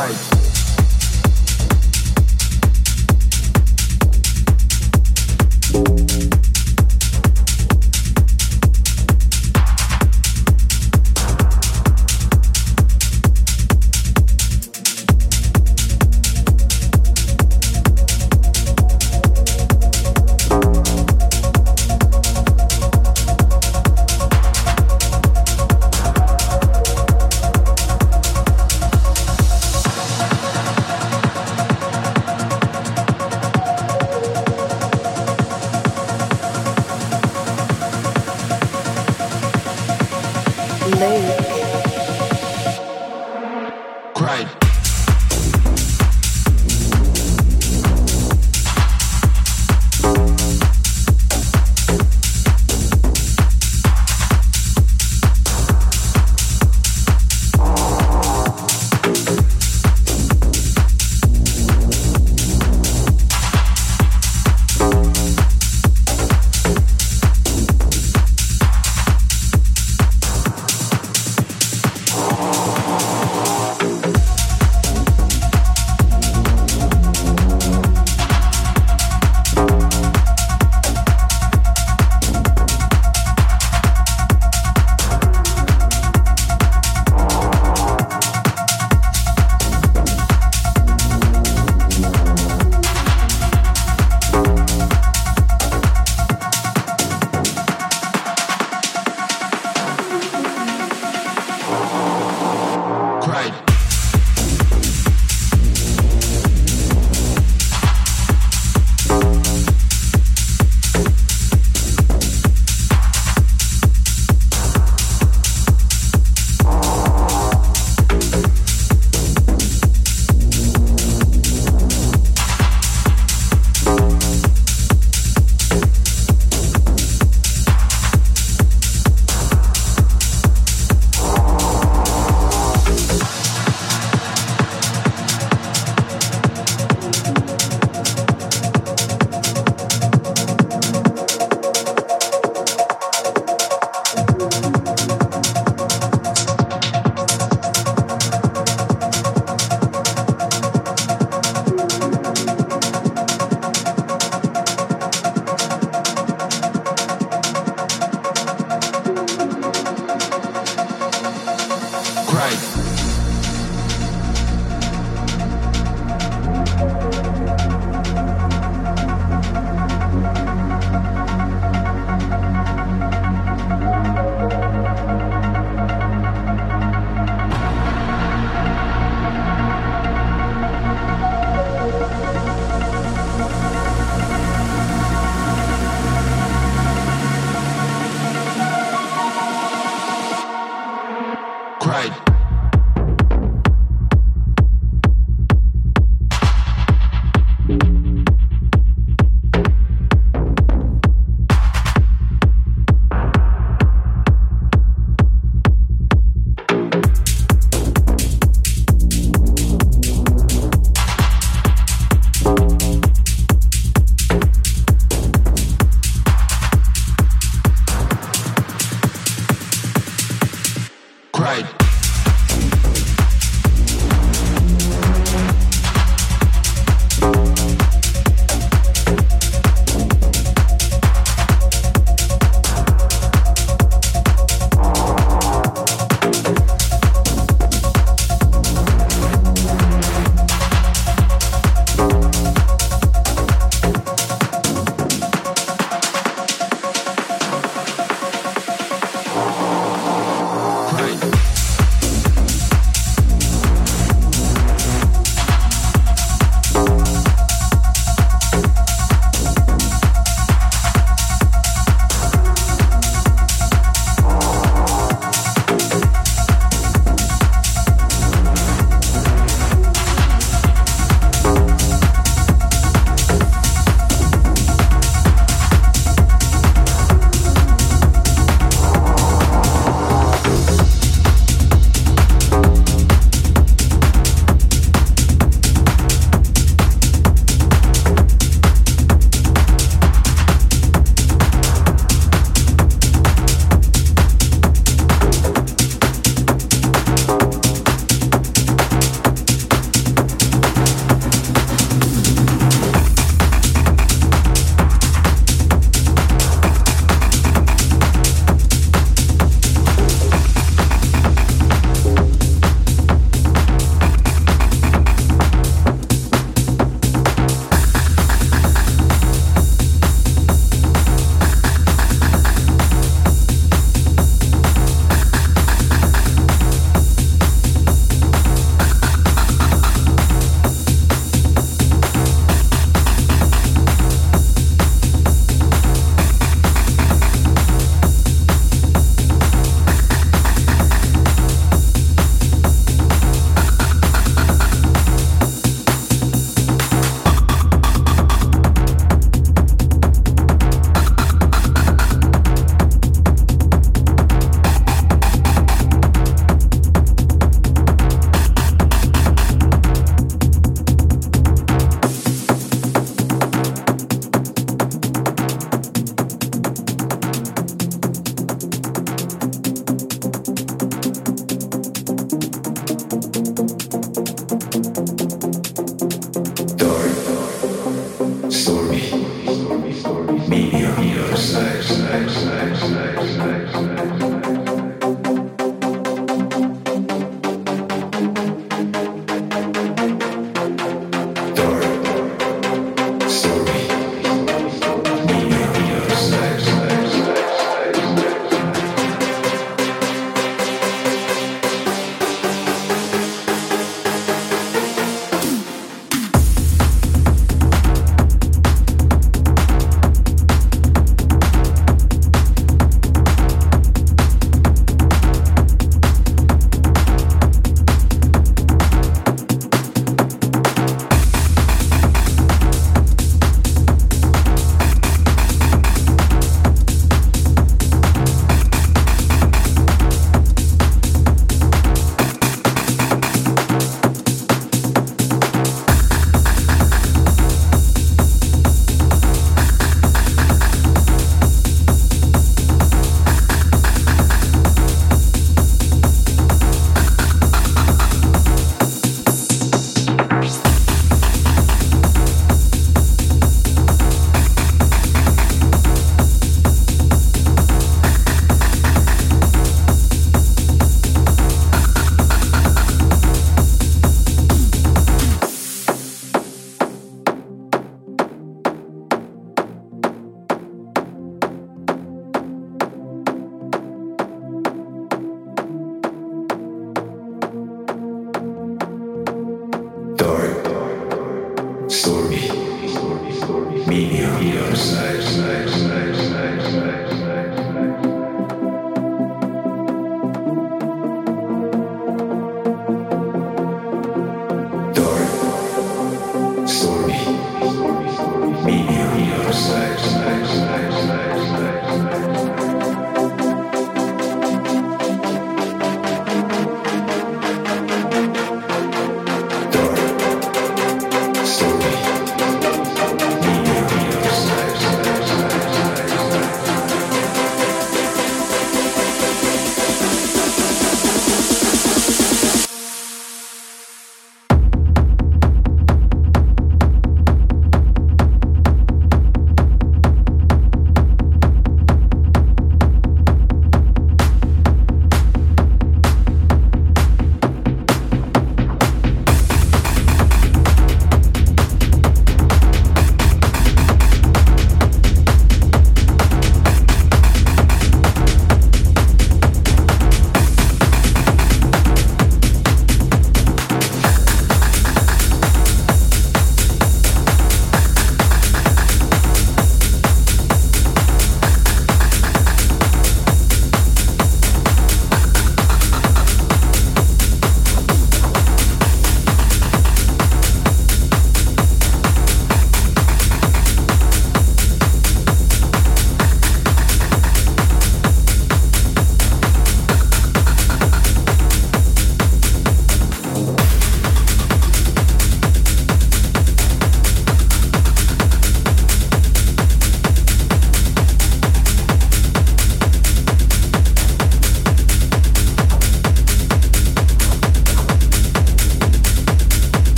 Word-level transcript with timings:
right. 0.00 0.39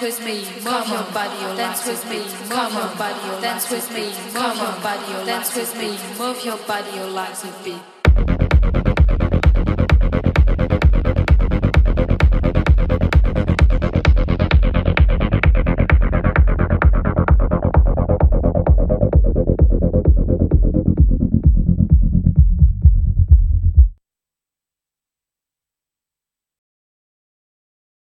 Dance 0.00 0.18
with 0.18 0.26
me, 0.26 0.44
move 0.64 0.88
your 0.88 1.02
body, 1.12 1.56
dance 1.58 1.86
with 1.86 2.08
me, 2.08 2.20
move 2.48 2.72
your 2.72 2.96
body, 2.96 3.42
dance 3.42 3.70
with 3.70 3.92
me, 3.92 4.04
move 4.32 4.56
your 4.56 4.72
body, 4.80 5.26
dance 5.26 5.54
with 5.54 5.76
me, 5.76 5.98
move 6.18 6.42
your 6.42 6.56
body, 6.56 6.96
your 6.96 7.06
legs 7.08 7.44
a 7.44 7.52
beat. 7.62 7.99